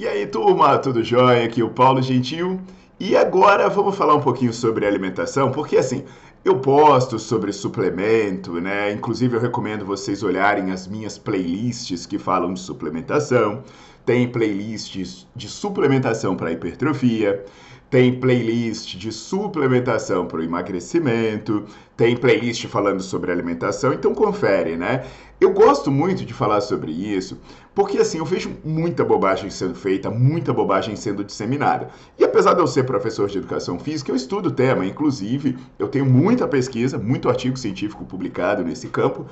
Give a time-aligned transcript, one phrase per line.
[0.00, 1.44] E aí, turma, tudo jóia?
[1.44, 2.60] Aqui é o Paulo Gentil.
[3.00, 6.04] E agora vamos falar um pouquinho sobre alimentação, porque assim,
[6.44, 8.92] eu posto sobre suplemento, né?
[8.92, 13.64] Inclusive eu recomendo vocês olharem as minhas playlists que falam de suplementação.
[14.06, 17.44] Tem playlists de suplementação para hipertrofia,
[17.90, 21.64] tem playlist de suplementação para o emagrecimento,
[21.96, 25.04] tem playlist falando sobre alimentação, então confere, né?
[25.40, 27.40] Eu gosto muito de falar sobre isso,
[27.74, 31.88] porque assim, eu vejo muita bobagem sendo feita, muita bobagem sendo disseminada.
[32.18, 35.88] E apesar de eu ser professor de educação física, eu estudo o tema, inclusive, eu
[35.88, 39.26] tenho muita pesquisa, muito artigo científico publicado nesse campo.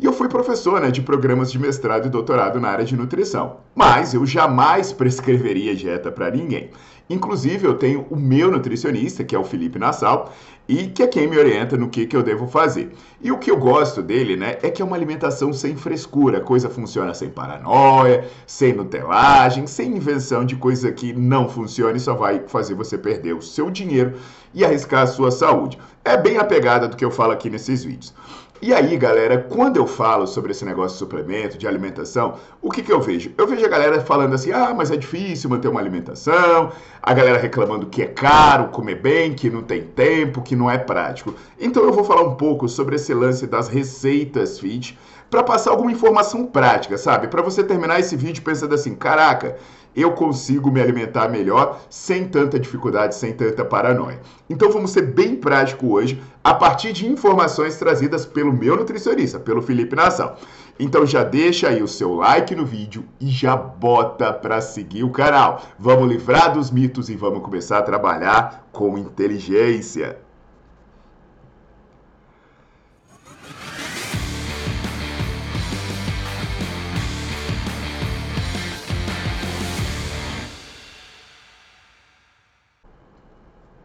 [0.00, 3.56] E eu fui professor né, de programas de mestrado e doutorado na área de nutrição.
[3.74, 6.70] Mas eu jamais prescreveria dieta para ninguém.
[7.08, 10.32] Inclusive, eu tenho o meu nutricionista, que é o Felipe Nassau,
[10.68, 12.92] e que é quem me orienta no que, que eu devo fazer.
[13.22, 16.38] E o que eu gosto dele, né, é que é uma alimentação sem frescura.
[16.38, 22.00] A coisa funciona sem paranoia, sem nutelagem, sem invenção de coisa que não funciona e
[22.00, 24.18] só vai fazer você perder o seu dinheiro
[24.52, 25.78] e arriscar a sua saúde.
[26.04, 28.14] É bem a pegada do que eu falo aqui nesses vídeos.
[28.60, 32.82] E aí, galera, quando eu falo sobre esse negócio de suplemento, de alimentação, o que,
[32.82, 33.30] que eu vejo?
[33.38, 36.72] Eu vejo a galera falando assim: ah, mas é difícil manter uma alimentação,
[37.02, 40.78] a galera reclamando que é caro comer bem, que não tem tempo, que não é
[40.78, 41.34] prático.
[41.58, 44.98] Então eu vou falar um pouco sobre esse lance das receitas fit
[45.30, 47.28] para passar alguma informação prática, sabe?
[47.28, 49.56] Para você terminar esse vídeo pensando assim: caraca,
[49.94, 54.20] eu consigo me alimentar melhor sem tanta dificuldade, sem tanta paranoia.
[54.48, 59.60] Então vamos ser bem prático hoje, a partir de informações trazidas pelo meu nutricionista, pelo
[59.60, 60.34] Felipe Nação.
[60.78, 65.10] Então já deixa aí o seu like no vídeo e já bota para seguir o
[65.10, 65.62] canal.
[65.76, 70.18] Vamos livrar dos mitos e vamos começar a trabalhar com inteligência.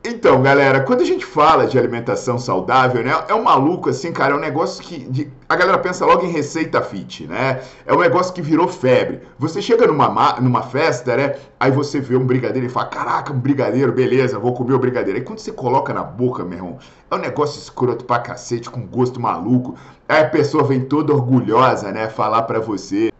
[0.06, 4.34] Então, galera, quando a gente fala de alimentação saudável, né, é um maluco assim, cara,
[4.34, 7.62] é um negócio que de, a galera pensa logo em receita fit, né?
[7.86, 9.22] É um negócio que virou febre.
[9.38, 11.36] Você chega numa, numa festa, né?
[11.60, 15.20] Aí você vê um brigadeiro e fala: Caraca, um brigadeiro, beleza, vou comer o brigadeiro.
[15.20, 18.82] Aí quando você coloca na boca, meu irmão, é um negócio escroto pra cacete, com
[18.82, 19.76] gosto maluco.
[20.10, 22.10] Aí a pessoa vem toda orgulhosa, né?
[22.10, 23.12] Falar pra você: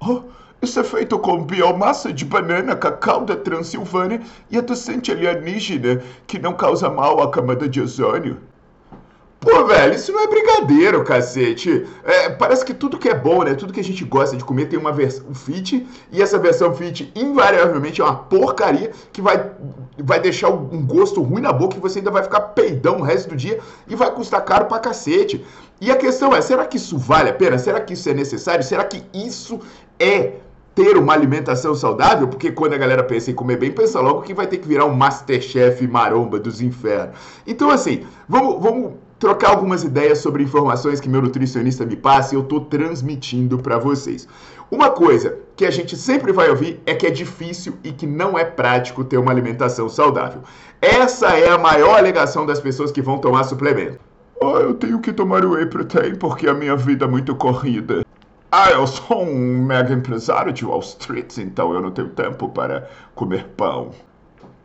[0.00, 0.20] Oh,
[0.62, 6.52] isso é feito com biomassa de banana, cacau da Transilvânia e adoçante alienígena que não
[6.52, 8.38] causa mal à camada de ozônio.
[9.40, 11.86] Pô, velho, isso não é brigadeiro, cacete.
[12.04, 13.54] É, parece que tudo que é bom, né?
[13.54, 17.10] Tudo que a gente gosta de comer tem uma versão fit, e essa versão fit,
[17.16, 19.50] invariavelmente, é uma porcaria que vai,
[19.96, 23.30] vai deixar um gosto ruim na boca e você ainda vai ficar peidão o resto
[23.30, 23.58] do dia
[23.88, 25.42] e vai custar caro pra cacete.
[25.80, 27.56] E a questão é, será que isso vale a pena?
[27.56, 28.62] Será que isso é necessário?
[28.62, 29.58] Será que isso
[29.98, 30.34] é
[30.74, 34.34] ter uma alimentação saudável, porque quando a galera pensa em comer bem, pensa logo que
[34.34, 37.16] vai ter que virar um Masterchef maromba dos infernos.
[37.46, 42.38] Então, assim, vamos, vamos trocar algumas ideias sobre informações que meu nutricionista me passa e
[42.38, 44.26] eu estou transmitindo para vocês.
[44.70, 48.38] Uma coisa que a gente sempre vai ouvir é que é difícil e que não
[48.38, 50.40] é prático ter uma alimentação saudável.
[50.80, 54.00] Essa é a maior alegação das pessoas que vão tomar suplemento.
[54.42, 58.06] Oh, eu tenho que tomar whey protein porque a minha vida é muito corrida.
[58.50, 62.88] Ah, eu sou um mega empresário de Wall Street, então eu não tenho tempo para
[63.14, 63.90] comer pão.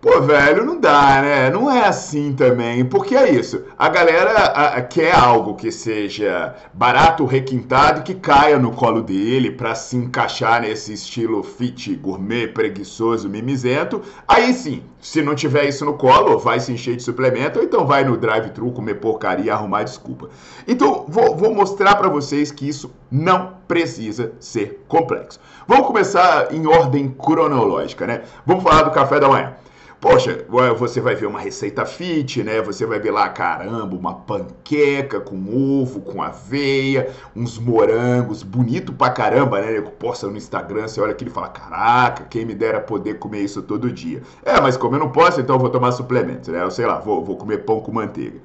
[0.06, 1.50] Pô, velho, não dá, né?
[1.50, 2.86] Não é assim também.
[2.86, 3.64] Porque é isso.
[3.76, 9.50] A galera a, a, quer algo que seja barato, requintado, que caia no colo dele
[9.50, 14.00] para se encaixar nesse estilo fit, gourmet, preguiçoso, mimizento.
[14.28, 17.88] Aí sim, se não tiver isso no colo, vai se encher de suplemento, ou então
[17.88, 20.30] vai no drive-thru comer porcaria e arrumar desculpa.
[20.68, 25.40] Então, vou, vou mostrar para vocês que isso não precisa ser complexo.
[25.68, 28.22] Vamos começar em ordem cronológica, né?
[28.46, 29.56] Vamos falar do café da manhã.
[30.08, 30.46] Poxa,
[30.78, 32.62] você vai ver uma receita fit, né?
[32.62, 35.36] Você vai ver lá, caramba, uma panqueca com
[35.82, 39.82] ovo, com aveia, uns morangos, bonito pra caramba, né?
[39.82, 43.64] Posta no Instagram, você olha aquilo e fala, caraca, quem me dera poder comer isso
[43.64, 44.22] todo dia.
[44.44, 46.62] É, mas como eu não posso, então eu vou tomar suplementos, né?
[46.62, 48.40] Eu sei lá, vou, vou comer pão com manteiga.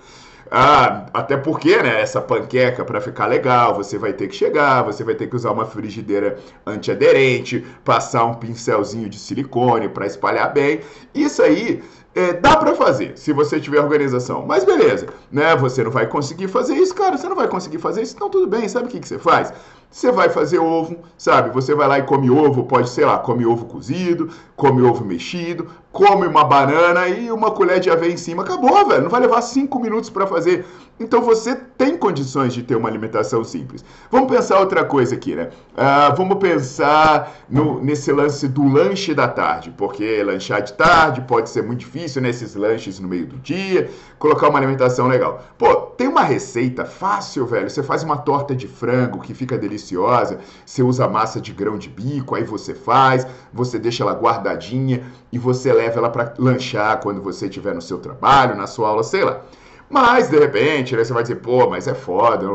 [0.50, 5.04] Ah, até porque, né, essa panqueca para ficar legal, você vai ter que chegar, você
[5.04, 10.80] vai ter que usar uma frigideira antiaderente, passar um pincelzinho de silicone para espalhar bem.
[11.14, 11.80] Isso aí
[12.14, 14.44] é, dá para fazer, se você tiver organização.
[14.44, 15.54] Mas beleza, né?
[15.54, 17.16] Você não vai conseguir fazer isso, cara.
[17.16, 18.68] Você não vai conseguir fazer isso, então tudo bem.
[18.68, 19.52] Sabe o que, que você faz?
[19.90, 21.50] Você vai fazer ovo, sabe?
[21.50, 25.68] Você vai lá e come ovo, pode, sei lá, come ovo cozido, come ovo mexido,
[25.90, 28.42] come uma banana e uma colher de aveia em cima.
[28.42, 29.02] Acabou, velho.
[29.02, 30.64] Não vai levar cinco minutos para fazer.
[31.00, 33.82] Então você tem condições de ter uma alimentação simples.
[34.10, 35.48] Vamos pensar outra coisa aqui, né?
[35.72, 41.48] Uh, vamos pensar no, nesse lance do lanche da tarde, porque lanchar de tarde pode
[41.48, 45.42] ser muito difícil nesses lanches no meio do dia, colocar uma alimentação legal.
[45.56, 47.70] Pô, tem uma receita fácil, velho.
[47.70, 51.88] Você faz uma torta de frango que fica deliciosa, você usa massa de grão de
[51.88, 57.20] bico, aí você faz, você deixa ela guardadinha e você leva ela para lanchar quando
[57.22, 59.40] você estiver no seu trabalho, na sua aula, sei lá.
[59.88, 62.46] Mas, de repente, né, você vai dizer, pô, mas é foda,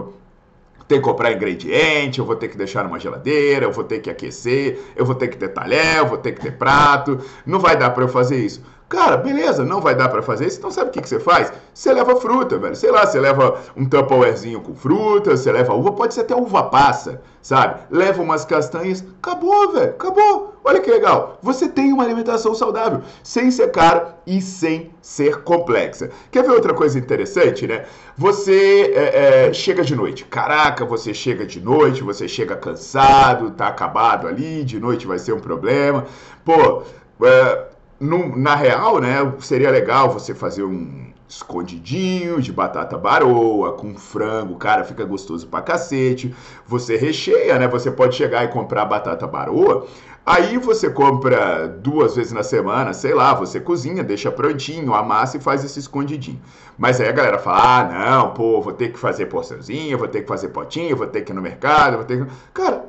[0.87, 4.09] tenho que comprar ingrediente, eu vou ter que deixar numa geladeira, eu vou ter que
[4.09, 7.75] aquecer, eu vou ter que ter talher, eu vou ter que ter prato, não vai
[7.75, 8.61] dar para eu fazer isso.
[8.87, 11.51] Cara, beleza, não vai dar para fazer isso, então sabe o que, que você faz?
[11.73, 12.75] Você leva fruta, velho.
[12.75, 16.63] Sei lá, você leva um tupperwarezinho com fruta, você leva uva, pode ser até uva
[16.63, 17.79] passa, sabe?
[17.89, 20.55] Leva umas castanhas, acabou, velho, acabou.
[20.63, 21.39] Olha que legal.
[21.41, 26.11] Você tem uma alimentação saudável, sem ser cara e sem ser complexa.
[26.29, 27.85] Quer ver outra coisa interessante, né?
[28.15, 30.25] Você é, é, chega de noite.
[30.25, 35.33] Caraca, você chega de noite, você chega cansado, tá acabado ali, de noite vai ser
[35.33, 36.05] um problema.
[36.43, 36.83] Pô,
[37.23, 43.95] é, no, na real, né, seria legal você fazer um escondidinho de batata baroa com
[43.95, 46.33] frango, cara, fica gostoso pra cacete.
[46.67, 47.67] Você recheia, né?
[47.67, 49.87] Você pode chegar e comprar batata baroa,
[50.25, 55.39] Aí você compra duas vezes na semana, sei lá, você cozinha, deixa prontinho, amassa e
[55.39, 56.41] faz esse escondidinho.
[56.75, 60.21] Mas aí a galera fala: ah, não, pô, vou ter que fazer porçãozinha, vou ter
[60.21, 62.31] que fazer potinho, vou ter que ir no mercado, vou ter que.
[62.55, 62.84] Cara,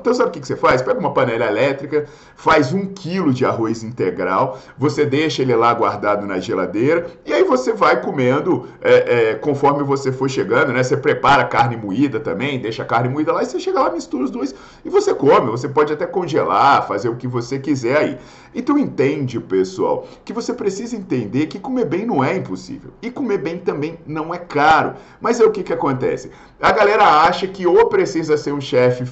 [0.00, 0.82] Então sabe o que, que você faz?
[0.82, 2.06] Pega uma panela elétrica,
[2.36, 7.44] faz um quilo de arroz integral, você deixa ele lá guardado na geladeira e aí
[7.44, 10.82] você vai comendo é, é, conforme você for chegando, né?
[10.82, 14.24] Você prepara carne moída também, deixa a carne moída lá e você chega lá, mistura
[14.24, 14.54] os dois
[14.84, 15.50] e você come.
[15.50, 18.18] Você pode até congelar fazer o que você quiser aí.
[18.54, 22.92] Então entende, pessoal, que você precisa entender que comer bem não é impossível.
[23.02, 24.94] E comer bem também não é caro.
[25.20, 26.30] Mas é o que, que acontece?
[26.60, 29.04] A galera acha que ou precisa ser um chefe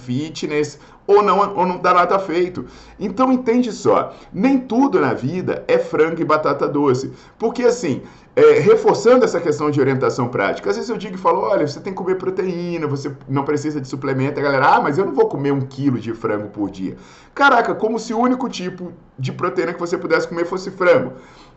[0.46, 2.64] fitness ou não, ou não dá nada feito.
[2.98, 7.12] Então entende só, nem tudo na vida é frango e batata doce.
[7.38, 8.02] Porque assim,
[8.34, 10.69] é, reforçando essa questão de orientação prática.
[10.69, 13.81] Às vezes eu digo e falo, olha, você tem que comer proteína, você não precisa
[13.81, 14.40] de suplemento.
[14.40, 16.96] A galera, ah, mas eu não vou comer um quilo de frango por dia.
[17.34, 21.12] Caraca, como se o único tipo de proteína que você pudesse comer fosse frango.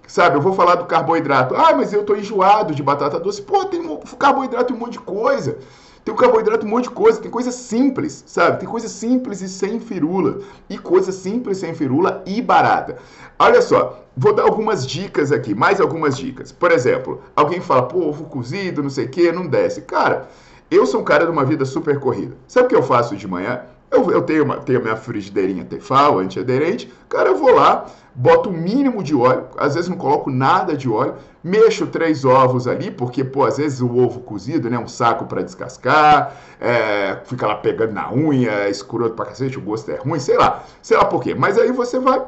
[0.08, 1.56] Sabe, eu vou falar do carboidrato.
[1.56, 3.42] Ah, mas eu tô enjoado de batata doce.
[3.42, 3.82] Pô, tem
[4.18, 5.58] carboidrato e um monte de coisa.
[6.04, 8.60] Tem o carboidrato, um monte de coisa, tem coisa simples, sabe?
[8.60, 10.40] Tem coisa simples e sem firula.
[10.70, 12.98] E coisa simples, sem firula e barata.
[13.38, 16.52] Olha só, vou dar algumas dicas aqui, mais algumas dicas.
[16.52, 19.82] Por exemplo, alguém fala, pô, ovo cozido, não sei o que, não desce.
[19.82, 20.28] Cara,
[20.72, 22.36] eu sou um cara de uma vida super corrida.
[22.48, 23.62] Sabe o que eu faço de manhã?
[23.92, 26.92] Eu, eu tenho, uma, tenho a minha frigideirinha Tefal, antiaderente.
[27.10, 27.88] Cara, eu vou lá,
[28.20, 32.68] boto o mínimo de óleo, às vezes não coloco nada de óleo, mexo três ovos
[32.68, 37.48] ali, porque, pô, às vezes o ovo cozido, né, um saco para descascar, é, fica
[37.48, 40.98] lá pegando na unha, é escroto pra cacete, o gosto é ruim, sei lá, sei
[40.98, 41.34] lá por quê.
[41.34, 42.22] Mas aí você vai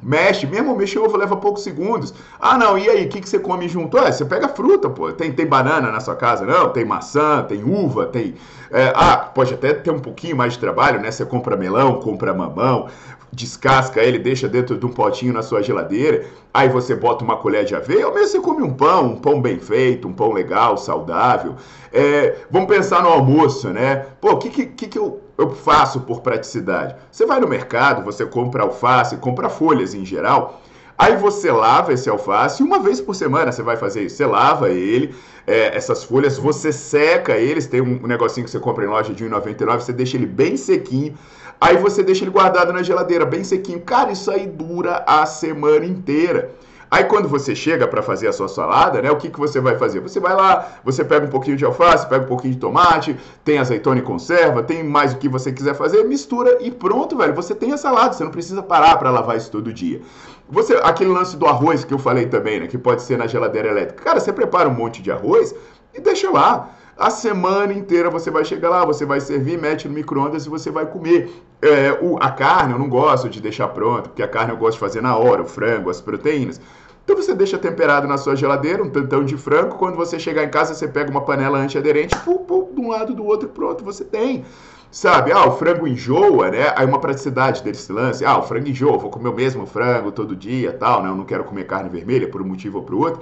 [0.00, 2.14] Mexe, mesmo mexer ovo leva poucos segundos.
[2.38, 3.98] Ah, não, e aí, o que, que você come junto?
[3.98, 5.12] Ah, você pega fruta, pô.
[5.12, 6.46] Tem, tem banana na sua casa?
[6.46, 8.36] Não, tem maçã, tem uva, tem.
[8.70, 11.10] É, ah, pode até ter um pouquinho mais de trabalho, né?
[11.10, 12.88] Você compra melão, compra mamão,
[13.32, 17.64] descasca ele, deixa dentro de um potinho na sua geladeira, aí você bota uma colher
[17.64, 20.76] de aveia, ou mesmo você come um pão, um pão bem feito, um pão legal,
[20.76, 21.56] saudável.
[21.92, 24.06] É, vamos pensar no almoço, né?
[24.20, 26.96] Pô, o que, que, que eu eu faço por praticidade.
[27.12, 30.60] Você vai no mercado, você compra alface, compra folhas em geral.
[30.98, 34.16] Aí você lava esse alface uma vez por semana, você vai fazer isso.
[34.16, 35.14] Você lava ele,
[35.46, 39.14] é, essas folhas, você seca eles, tem um, um negocinho que você compra em loja
[39.14, 41.16] de R$1,99, você deixa ele bem sequinho.
[41.60, 43.80] Aí você deixa ele guardado na geladeira, bem sequinho.
[43.80, 46.50] Cara, isso aí dura a semana inteira.
[46.90, 49.76] Aí quando você chega para fazer a sua salada, né, o que, que você vai
[49.76, 50.00] fazer?
[50.00, 53.58] Você vai lá, você pega um pouquinho de alface, pega um pouquinho de tomate, tem
[53.58, 57.34] azeitona e conserva, tem mais o que você quiser fazer, mistura e pronto, velho.
[57.34, 60.00] Você tem a salada, você não precisa parar para lavar isso todo dia.
[60.48, 63.68] Você, aquele lance do arroz que eu falei também, né, que pode ser na geladeira
[63.68, 64.02] elétrica.
[64.02, 65.54] Cara, você prepara um monte de arroz
[65.92, 66.70] e deixa lá.
[66.98, 70.68] A semana inteira você vai chegar lá, você vai servir, mete no micro-ondas e você
[70.68, 71.30] vai comer.
[71.62, 74.74] É, o, a carne eu não gosto de deixar pronta, porque a carne eu gosto
[74.74, 76.60] de fazer na hora, o frango, as proteínas.
[77.04, 79.76] Então você deixa temperado na sua geladeira, um tantão de frango.
[79.76, 83.14] Quando você chegar em casa, você pega uma panela antiaderente, pum, pum, de um lado
[83.14, 84.44] do outro, pronto, você tem.
[84.90, 86.72] Sabe, ah, o frango enjoa, né?
[86.74, 90.34] Aí uma praticidade desse lance, ah, o frango enjoa, vou comer o mesmo frango todo
[90.34, 91.10] dia, tal, né?
[91.10, 93.20] Eu não quero comer carne vermelha por um motivo ou por outro.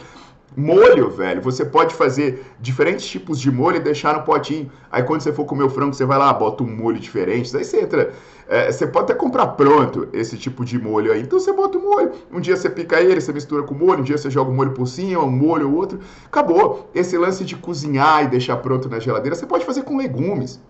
[0.54, 4.70] Molho, velho, você pode fazer diferentes tipos de molho e deixar no potinho.
[4.90, 7.54] Aí quando você for comer o frango, você vai lá, bota um molho diferente.
[7.56, 8.12] Aí você entra.
[8.48, 11.22] É, você pode até comprar pronto esse tipo de molho aí.
[11.22, 12.12] Então você bota o molho.
[12.32, 14.00] Um dia você pica ele, você mistura com molho.
[14.00, 16.00] Um dia você joga o molho por cima, um molho ou outro.
[16.24, 16.88] Acabou.
[16.94, 20.60] Esse lance de cozinhar e deixar pronto na geladeira, você pode fazer com legumes.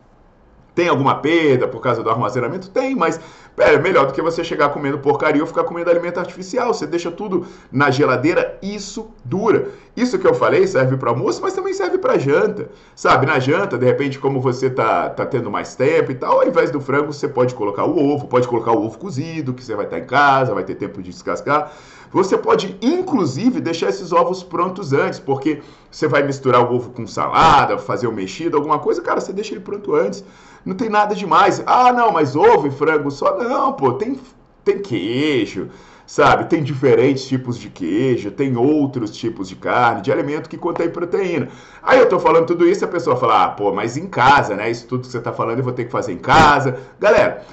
[0.74, 2.68] Tem alguma perda por causa do armazenamento?
[2.68, 3.18] Tem, mas
[3.58, 6.74] é melhor do que você chegar comendo porcaria ou ficar comendo alimento artificial.
[6.74, 9.70] Você deixa tudo na geladeira, isso dura.
[9.96, 12.68] Isso que eu falei serve para almoço, mas também serve para janta.
[12.94, 16.46] Sabe, na janta, de repente, como você tá, tá tendo mais tempo e tal, ao
[16.46, 19.74] invés do frango, você pode colocar o ovo, pode colocar o ovo cozido, que você
[19.74, 21.72] vai estar em casa, vai ter tempo de descascar.
[22.12, 27.06] Você pode, inclusive, deixar esses ovos prontos antes, porque você vai misturar o ovo com
[27.06, 30.22] salada, fazer o mexido, alguma coisa, cara, você deixa ele pronto antes.
[30.64, 31.62] Não tem nada demais.
[31.64, 33.38] Ah, não, mas ovo e frango só.
[33.38, 34.18] Não, pô, tem,
[34.64, 35.68] tem queijo,
[36.06, 36.44] sabe?
[36.48, 41.48] Tem diferentes tipos de queijo, tem outros tipos de carne, de alimento que contém proteína.
[41.82, 44.54] Aí eu tô falando tudo isso e a pessoa fala, ah, pô, mas em casa,
[44.54, 44.70] né?
[44.70, 46.78] Isso tudo que você tá falando eu vou ter que fazer em casa.
[47.00, 47.44] Galera.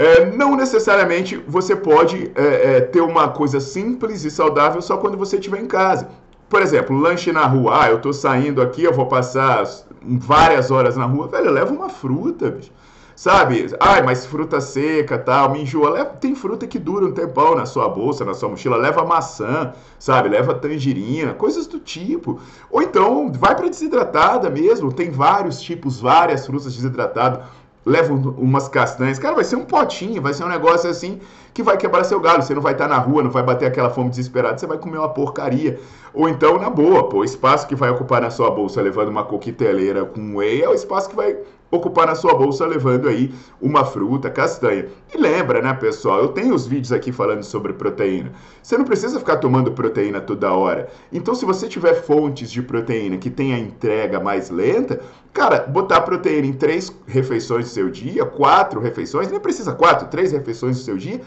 [0.00, 5.16] É, não necessariamente você pode é, é, ter uma coisa simples e saudável só quando
[5.16, 6.08] você estiver em casa.
[6.48, 7.84] Por exemplo, lanche na rua.
[7.84, 9.64] Ah, eu tô saindo aqui, eu vou passar
[10.02, 11.28] várias horas na rua.
[11.28, 12.70] Velho, leva uma fruta, bicho.
[13.18, 13.66] Sabe?
[13.80, 15.90] Ai, mas fruta seca, tal, me enjoa.
[15.90, 18.76] Leva, tem fruta que dura um tempão na sua bolsa, na sua mochila.
[18.76, 20.28] Leva maçã, sabe?
[20.28, 22.38] Leva tangerina, coisas do tipo.
[22.70, 24.92] Ou então, vai para desidratada mesmo.
[24.92, 27.40] Tem vários tipos, várias frutas desidratadas
[27.84, 29.18] leva umas castanhas.
[29.18, 31.20] Cara, vai ser um potinho, vai ser um negócio assim
[31.52, 32.42] que vai quebrar seu galho.
[32.42, 34.98] Você não vai estar na rua, não vai bater aquela fome desesperada, você vai comer
[34.98, 35.80] uma porcaria.
[36.14, 39.24] Ou então, na boa, pô, o espaço que vai ocupar na sua bolsa levando uma
[39.24, 41.36] coqueteleira com whey é o espaço que vai
[41.70, 44.86] ocupar na sua bolsa levando aí uma fruta, castanha.
[45.12, 46.20] E lembra, né, pessoal?
[46.20, 48.32] Eu tenho os vídeos aqui falando sobre proteína.
[48.62, 50.88] Você não precisa ficar tomando proteína toda hora.
[51.12, 55.00] Então, se você tiver fontes de proteína que tem a entrega mais lenta,
[55.32, 60.32] cara, botar proteína em três refeições do seu dia, quatro refeições, nem precisa quatro, três
[60.32, 61.20] refeições do seu dia,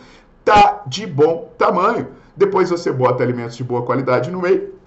[0.44, 2.08] tá de bom tamanho.
[2.36, 4.81] Depois você bota alimentos de boa qualidade no meio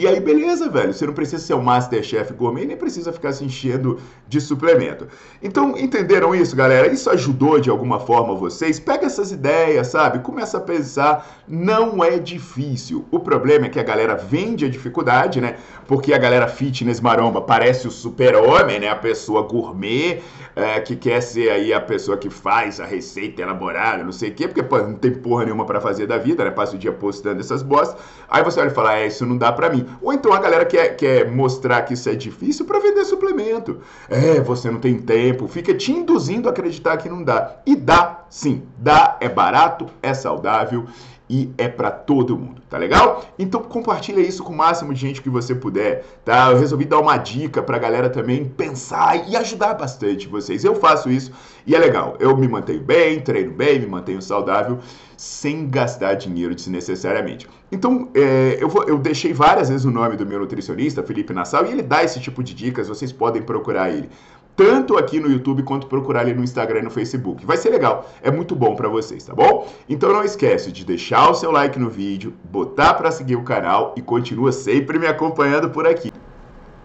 [0.00, 0.94] e aí, beleza, velho.
[0.94, 5.06] Você não precisa ser o Masterchef Gourmet, nem precisa ficar se enchendo de suplemento.
[5.42, 6.86] Então, entenderam isso, galera?
[6.86, 8.80] Isso ajudou de alguma forma vocês?
[8.80, 10.20] Pega essas ideias, sabe?
[10.20, 11.44] Começa a pensar.
[11.46, 13.04] Não é difícil.
[13.10, 15.56] O problema é que a galera vende a dificuldade, né?
[15.86, 18.88] Porque a galera fitness maromba parece o super-homem, né?
[18.88, 20.22] A pessoa gourmet,
[20.56, 24.34] é, que quer ser aí a pessoa que faz a receita elaborada, não sei o
[24.34, 26.50] quê, porque pô, não tem porra nenhuma para fazer da vida, né?
[26.50, 28.00] Passa o dia postando essas bostas.
[28.30, 29.84] Aí você olha e fala, é, isso não dá para mim.
[30.02, 33.80] Ou então a galera quer, quer mostrar que isso é difícil para vender suplemento.
[34.08, 37.56] É, você não tem tempo, fica te induzindo a acreditar que não dá.
[37.66, 40.86] E dá, sim, dá, é barato, é saudável
[41.32, 43.24] e é para todo mundo, tá legal?
[43.38, 46.50] Então compartilha isso com o máximo de gente que você puder, tá?
[46.50, 50.64] Eu resolvi dar uma dica pra galera também pensar e ajudar bastante vocês.
[50.64, 51.30] Eu faço isso
[51.64, 52.16] e é legal.
[52.18, 54.80] Eu me mantenho bem, treino bem, me mantenho saudável
[55.16, 57.46] sem gastar dinheiro desnecessariamente.
[57.70, 61.66] Então, é, eu, vou, eu deixei várias vezes o nome do meu nutricionista, Felipe Nassau,
[61.66, 64.08] e ele dá esse tipo de dicas, vocês podem procurar ele
[64.56, 67.46] tanto aqui no YouTube quanto procurar ali no Instagram e no Facebook.
[67.46, 69.68] Vai ser legal, é muito bom para vocês, tá bom?
[69.88, 73.94] Então não esquece de deixar o seu like no vídeo, botar para seguir o canal
[73.96, 76.12] e continua sempre me acompanhando por aqui.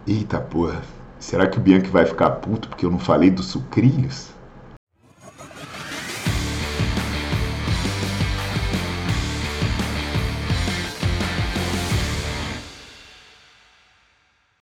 [0.07, 0.81] Eita porra,
[1.19, 4.35] será que o Bianchi vai ficar puto porque eu não falei dos sucrilhos?